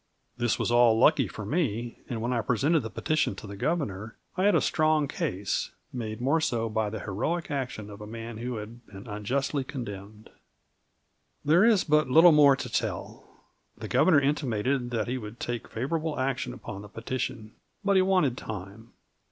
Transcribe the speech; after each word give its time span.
This 0.35 0.57
was 0.57 0.71
all 0.71 0.97
lucky 0.97 1.27
for 1.27 1.45
me, 1.45 1.99
and 2.09 2.23
when 2.23 2.33
I 2.33 2.41
presented 2.41 2.79
the 2.79 2.89
petition 2.89 3.35
to 3.35 3.45
the 3.45 3.55
Governor 3.55 4.17
I 4.35 4.45
had 4.45 4.55
a 4.55 4.59
strong 4.59 5.07
case, 5.07 5.69
made 5.93 6.19
more 6.19 6.41
so 6.41 6.69
by 6.69 6.89
the 6.89 7.01
heroic 7.01 7.51
action 7.51 7.87
of 7.91 8.01
a 8.01 8.07
man 8.07 8.37
who 8.37 8.55
had 8.55 8.83
been 8.87 9.05
unjustly 9.05 9.63
condemned. 9.63 10.31
There 11.45 11.63
is 11.63 11.83
but 11.83 12.09
little 12.09 12.31
more 12.31 12.55
to 12.55 12.67
tell. 12.67 13.29
The 13.77 13.87
Governor 13.87 14.19
intimated 14.19 14.89
that 14.89 15.07
he 15.07 15.19
would 15.19 15.39
take 15.39 15.67
favorable 15.67 16.17
action 16.19 16.51
upon 16.51 16.81
the 16.81 16.89
petition, 16.89 17.53
but 17.85 17.95
he 17.95 18.01
wanted 18.01 18.39
time. 18.39 18.93